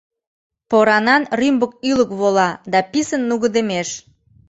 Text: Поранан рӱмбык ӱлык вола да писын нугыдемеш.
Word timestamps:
Поранан 0.69 1.23
рӱмбык 1.39 1.71
ӱлык 1.89 2.11
вола 2.19 2.49
да 2.71 2.79
писын 2.91 3.21
нугыдемеш. 3.29 3.89